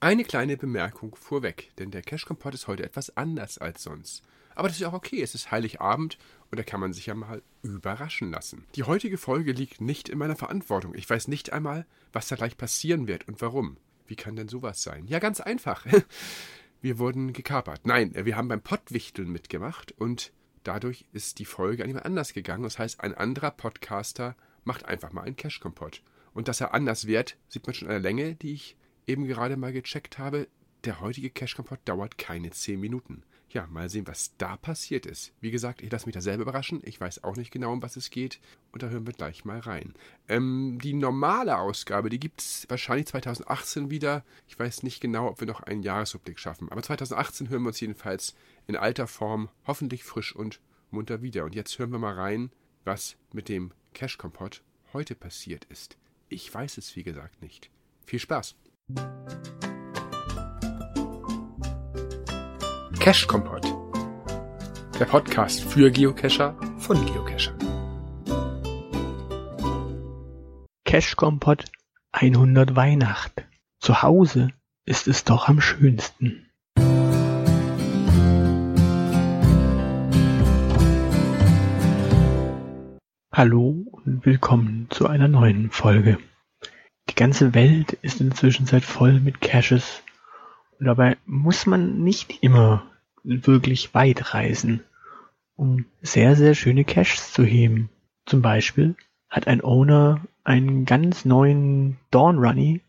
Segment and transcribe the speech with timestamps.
[0.00, 4.22] Eine kleine Bemerkung vorweg, denn der Cash-Kompott ist heute etwas anders als sonst.
[4.54, 6.18] Aber das ist auch okay, es ist Heiligabend
[6.52, 8.64] und da kann man sich ja mal überraschen lassen.
[8.76, 10.94] Die heutige Folge liegt nicht in meiner Verantwortung.
[10.94, 13.76] Ich weiß nicht einmal, was da gleich passieren wird und warum.
[14.06, 15.08] Wie kann denn sowas sein?
[15.08, 15.84] Ja, ganz einfach.
[16.80, 17.80] Wir wurden gekapert.
[17.84, 22.62] Nein, wir haben beim Pottwichteln mitgemacht und dadurch ist die Folge an jemand anders gegangen.
[22.62, 26.02] Das heißt, ein anderer Podcaster macht einfach mal einen Cash-Kompott.
[26.34, 28.76] Und dass er anders wird, sieht man schon an der Länge, die ich
[29.08, 30.48] eben gerade mal gecheckt habe.
[30.84, 33.24] Der heutige Cash-Kompott dauert keine 10 Minuten.
[33.50, 35.32] Ja, mal sehen, was da passiert ist.
[35.40, 36.82] Wie gesagt, ich lasse mich da selber überraschen.
[36.84, 38.40] Ich weiß auch nicht genau, um was es geht.
[38.72, 39.94] Und da hören wir gleich mal rein.
[40.28, 44.22] Ähm, die normale Ausgabe, die gibt es wahrscheinlich 2018 wieder.
[44.46, 46.70] Ich weiß nicht genau, ob wir noch einen Jahresrückblick schaffen.
[46.70, 48.34] Aber 2018 hören wir uns jedenfalls
[48.66, 51.44] in alter Form, hoffentlich frisch und munter wieder.
[51.44, 52.50] Und jetzt hören wir mal rein,
[52.84, 54.62] was mit dem Cash-Kompott
[54.92, 55.96] heute passiert ist.
[56.28, 57.70] Ich weiß es, wie gesagt, nicht.
[58.04, 58.56] Viel Spaß!
[63.00, 63.64] Cash Kompott.
[64.98, 67.56] Der Podcast für Geocacher von Geocachern.
[70.84, 71.64] Cash Kompott
[72.12, 73.46] 100 Weihnacht.
[73.78, 74.48] Zu Hause
[74.84, 76.50] ist es doch am schönsten.
[83.32, 86.18] Hallo und willkommen zu einer neuen Folge.
[87.18, 90.04] Die ganze Welt ist inzwischen seit voll mit Caches
[90.78, 92.86] und dabei muss man nicht immer
[93.24, 94.84] wirklich weit reisen,
[95.56, 97.90] um sehr, sehr schöne Caches zu heben.
[98.24, 98.94] Zum Beispiel
[99.28, 102.82] hat ein Owner einen ganz neuen Dawn Runny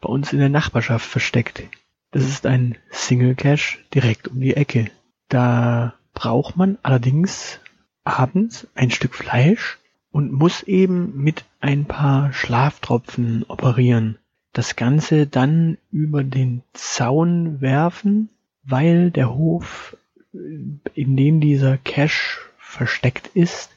[0.00, 1.62] bei uns in der Nachbarschaft versteckt.
[2.10, 4.90] Das ist ein Single Cache direkt um die Ecke.
[5.28, 7.60] Da braucht man allerdings
[8.02, 9.78] abends ein Stück Fleisch
[10.16, 14.18] und muss eben mit ein paar Schlaftropfen operieren.
[14.52, 18.30] Das Ganze dann über den Zaun werfen
[18.66, 19.96] weil der Hof,
[20.32, 23.70] in dem dieser Cache versteckt ist,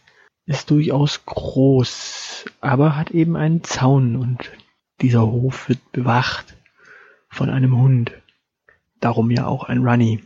[0.46, 4.52] ist durchaus groß, aber hat eben einen Zaun und
[5.02, 6.58] dieser Hof wird bewacht
[7.30, 8.12] von einem Hund.
[9.00, 10.24] Darum ja auch ein Runny.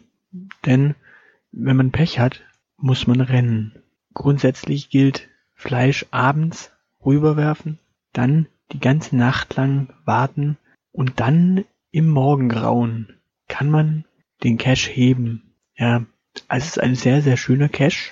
[0.65, 0.95] Denn
[1.51, 2.41] wenn man Pech hat,
[2.77, 3.83] muss man rennen.
[4.13, 5.27] Grundsätzlich gilt
[5.63, 6.73] Fleisch abends
[7.05, 7.79] rüberwerfen,
[8.11, 10.57] dann die ganze Nacht lang warten
[10.91, 14.03] und dann im Morgengrauen kann man
[14.43, 15.55] den Cache heben.
[15.77, 16.05] Ja,
[16.49, 18.11] also es ist ein sehr, sehr schöner Cache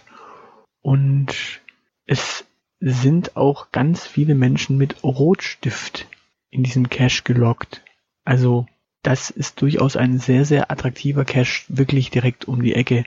[0.79, 1.61] und
[2.05, 2.45] es
[2.79, 6.07] sind auch ganz viele Menschen mit Rotstift
[6.51, 7.83] in diesem Cache gelockt.
[8.23, 8.65] Also
[9.03, 13.03] das ist durchaus ein sehr, sehr attraktiver Cache, wirklich direkt um die Ecke.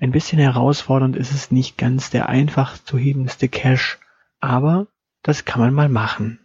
[0.00, 3.98] Ein bisschen herausfordernd ist es nicht ganz der einfach zu hebendste Cache,
[4.38, 4.86] aber
[5.22, 6.38] das kann man mal machen.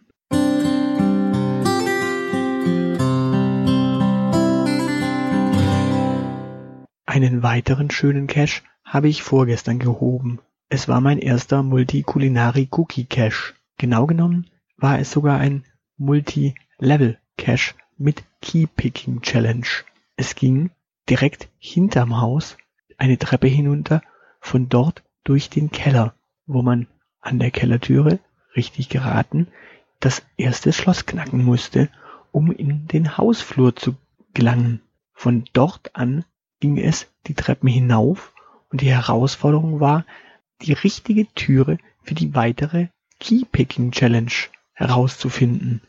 [7.06, 10.40] Einen weiteren schönen Cache habe ich vorgestern gehoben.
[10.68, 13.54] Es war mein erster Multi-Culinary-Cookie-Cache.
[13.78, 15.64] Genau genommen war es sogar ein
[15.96, 19.68] Multi-Level-Cache mit Key-Picking-Challenge.
[20.16, 20.72] Es ging
[21.08, 22.56] direkt hinterm Haus
[22.98, 24.02] eine Treppe hinunter,
[24.40, 26.14] von dort durch den Keller,
[26.46, 26.86] wo man
[27.20, 28.18] an der Kellertüre,
[28.56, 29.48] richtig geraten,
[30.00, 31.88] das erste Schloss knacken musste,
[32.30, 33.96] um in den Hausflur zu
[34.34, 34.80] gelangen.
[35.12, 36.24] Von dort an
[36.60, 38.34] ging es die Treppen hinauf
[38.70, 40.04] und die Herausforderung war,
[40.62, 42.88] die richtige Türe für die weitere
[43.20, 44.32] Key-Picking Challenge
[44.72, 45.80] herauszufinden.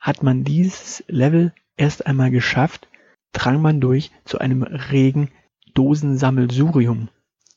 [0.00, 2.88] Hat man dieses Level erst einmal geschafft,
[3.32, 5.30] drang man durch zu einem regen
[5.76, 7.08] Dosensammelsurium,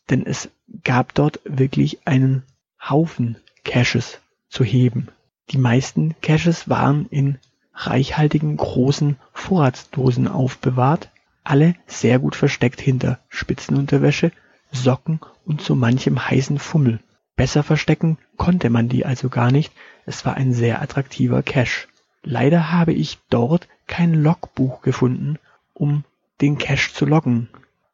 [0.10, 0.50] denn es
[0.84, 2.44] gab dort wirklich einen
[2.80, 4.20] Haufen Caches
[4.50, 5.08] zu heben.
[5.52, 7.40] Die meisten Caches waren in
[7.74, 11.10] reichhaltigen großen Vorratsdosen aufbewahrt,
[11.44, 14.32] alle sehr gut versteckt hinter Spitzenunterwäsche,
[14.72, 17.00] Socken und so manchem heißen Fummel.
[17.36, 19.72] Besser verstecken konnte man die also gar nicht,
[20.06, 21.88] es war ein sehr attraktiver Cache.
[22.22, 25.40] Leider habe ich dort kein Logbuch gefunden,
[25.74, 26.04] um
[26.42, 27.50] den Cache zu loggen.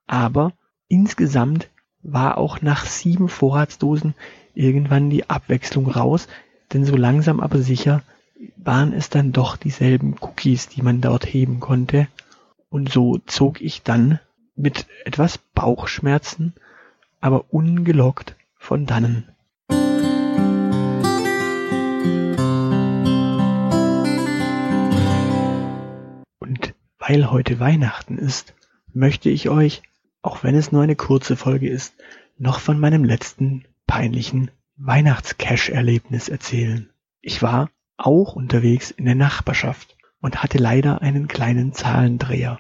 [0.07, 0.53] Aber
[0.87, 1.69] insgesamt
[2.01, 4.13] war auch nach sieben Vorratsdosen
[4.53, 6.27] irgendwann die Abwechslung raus,
[6.73, 8.03] denn so langsam aber sicher
[8.57, 12.07] waren es dann doch dieselben Cookies, die man dort heben konnte,
[12.69, 14.19] und so zog ich dann
[14.55, 16.53] mit etwas Bauchschmerzen,
[17.21, 19.29] aber ungelockt von dannen.
[26.39, 28.53] Und weil heute Weihnachten ist,
[28.93, 29.81] möchte ich euch,
[30.25, 31.93] auch wenn es nur eine kurze Folge ist,
[32.37, 36.89] noch von meinem letzten peinlichen Weihnachtscash-Erlebnis erzählen.
[37.21, 42.59] Ich war auch unterwegs in der Nachbarschaft und hatte leider einen kleinen Zahlendreher.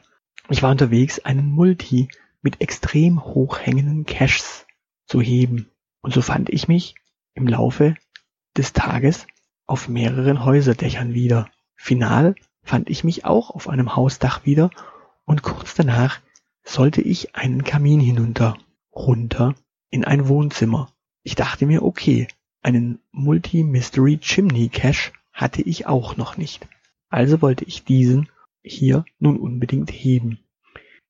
[0.49, 2.07] Ich war unterwegs, einen Multi
[2.41, 4.67] mit extrem hochhängenden Caches
[5.07, 5.71] zu heben.
[6.01, 6.95] Und so fand ich mich
[7.33, 7.95] im Laufe
[8.55, 9.25] des Tages
[9.65, 11.49] auf mehreren Häuserdächern wieder.
[11.75, 14.69] Final fand ich mich auch auf einem Hausdach wieder
[15.25, 16.21] und kurz danach
[16.65, 18.57] sollte ich einen Kamin hinunter,
[18.93, 19.55] runter
[19.89, 20.91] in ein Wohnzimmer.
[21.23, 22.27] Ich dachte mir, okay,
[22.61, 26.67] einen Multi-Mystery Chimney Cache hatte ich auch noch nicht.
[27.09, 28.29] Also wollte ich diesen
[28.63, 30.39] hier nun unbedingt heben.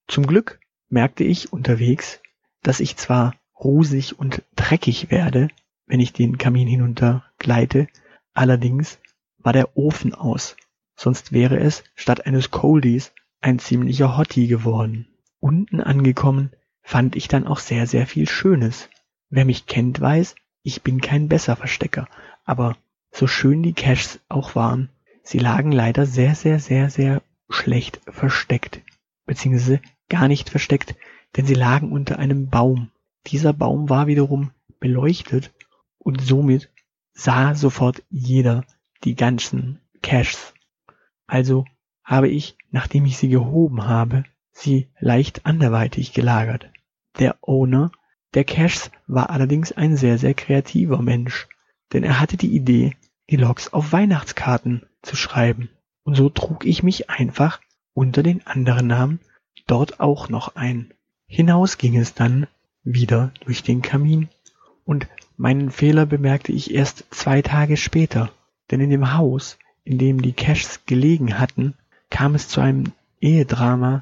[0.08, 0.60] Zum Glück
[0.90, 2.20] merkte ich unterwegs,
[2.62, 5.48] dass ich zwar rusig und dreckig werde,
[5.88, 7.88] wenn ich den Kamin hinunter gleite,
[8.34, 9.00] allerdings
[9.38, 10.58] war der Ofen aus,
[10.96, 15.08] sonst wäre es statt eines Coldies ein ziemlicher Hottie geworden.
[15.46, 16.50] Unten angekommen
[16.82, 18.90] fand ich dann auch sehr, sehr viel Schönes.
[19.30, 20.34] Wer mich kennt, weiß,
[20.64, 22.08] ich bin kein Besserverstecker,
[22.46, 22.76] aber
[23.12, 24.90] so schön die Caches auch waren,
[25.22, 28.82] sie lagen leider sehr, sehr, sehr, sehr schlecht versteckt,
[29.28, 30.96] beziehungsweise gar nicht versteckt,
[31.38, 32.90] denn sie lagen unter einem Baum.
[33.28, 34.50] Dieser Baum war wiederum
[34.80, 35.54] beleuchtet
[36.00, 36.72] und somit
[37.14, 38.66] sah sofort jeder
[39.04, 40.56] die ganzen Caches.
[41.28, 41.66] Also
[42.04, 44.24] habe ich, nachdem ich sie gehoben habe,
[44.56, 46.70] sie leicht anderweitig gelagert.
[47.20, 47.92] Der Owner
[48.34, 51.48] der Caches war allerdings ein sehr, sehr kreativer Mensch,
[51.94, 52.96] denn er hatte die Idee,
[53.30, 55.70] die Logs auf Weihnachtskarten zu schreiben.
[56.04, 57.62] Und so trug ich mich einfach
[57.94, 59.20] unter den anderen Namen
[59.68, 60.94] dort auch noch ein.
[61.28, 62.48] Hinaus ging es dann
[62.84, 64.30] wieder durch den Kamin
[64.84, 65.08] und
[65.38, 68.32] meinen Fehler bemerkte ich erst zwei Tage später,
[68.70, 71.74] denn in dem Haus, in dem die Caches gelegen hatten,
[72.10, 74.02] kam es zu einem Ehedrama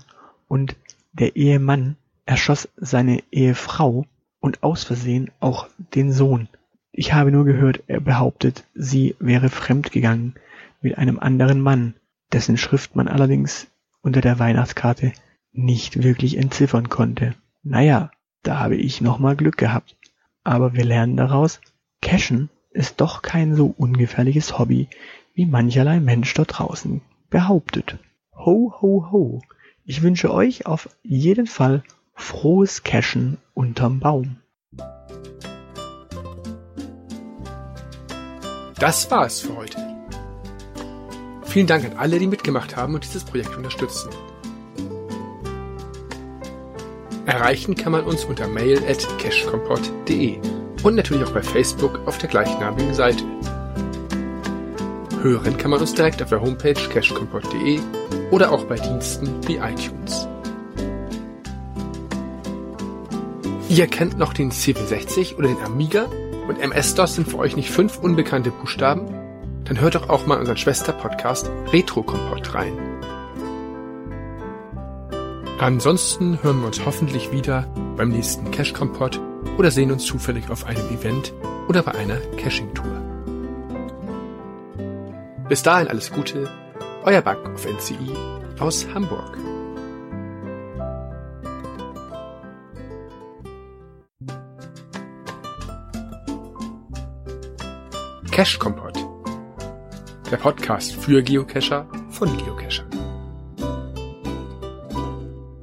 [0.54, 0.76] und
[1.14, 1.96] der Ehemann
[2.28, 4.06] erschoss seine Ehefrau
[4.40, 6.48] und aus Versehen auch den Sohn.
[6.92, 10.36] Ich habe nur gehört, er behauptet, sie wäre fremdgegangen
[10.80, 11.96] mit einem anderen Mann,
[12.32, 13.66] dessen Schrift man allerdings
[14.04, 15.14] unter der Weihnachtskarte
[15.54, 17.34] nicht wirklich entziffern konnte.
[17.64, 18.12] Naja,
[18.44, 19.98] da habe ich nochmal Glück gehabt.
[20.44, 21.62] Aber wir lernen daraus,
[22.00, 24.88] Cashen ist doch kein so ungefährliches Hobby,
[25.34, 27.02] wie mancherlei Mensch dort draußen
[27.32, 27.98] behauptet.
[28.36, 29.42] Ho, ho, ho.
[29.86, 31.84] Ich wünsche euch auf jeden Fall
[32.16, 34.38] frohes Cashen unterm Baum.
[38.80, 39.78] Das war's für heute.
[41.44, 44.10] Vielen Dank an alle, die mitgemacht haben und dieses Projekt unterstützen.
[47.26, 50.40] Erreichen kann man uns unter mail at cashcompot.de
[50.84, 53.24] und natürlich auch bei Facebook auf der gleichnamigen Seite.
[55.22, 57.80] Hören kann man uns direkt auf der Homepage cashcompot.de
[58.34, 60.28] oder auch bei Diensten wie iTunes.
[63.70, 66.08] Ihr kennt noch den C64 oder den Amiga
[66.48, 69.06] und MS-DOS sind für euch nicht fünf unbekannte Buchstaben?
[69.66, 72.74] Dann hört doch auch mal unseren Schwester-Podcast Retro Kompott rein.
[75.60, 79.22] Ansonsten hören wir uns hoffentlich wieder beim nächsten Cash Kompott
[79.60, 81.34] oder sehen uns zufällig auf einem Event
[81.68, 83.00] oder bei einer Caching-Tour.
[85.48, 86.50] Bis dahin alles Gute,
[87.04, 88.16] euer Bug auf NCI
[88.60, 89.38] aus Hamburg.
[98.32, 98.98] Cache Kompott.
[100.32, 103.03] Der Podcast für Geocacher von Geocachern.